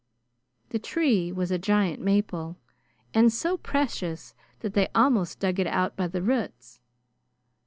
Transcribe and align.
The 0.69 0.79
tree 0.79 1.31
was 1.31 1.51
a 1.51 1.59
giant 1.59 2.01
maple, 2.01 2.57
and 3.13 3.31
so 3.31 3.55
precious 3.55 4.33
that 4.61 4.73
they 4.73 4.87
almost 4.95 5.39
dug 5.39 5.59
it 5.59 5.67
out 5.67 5.95
by 5.95 6.07
the 6.07 6.23
roots. 6.23 6.79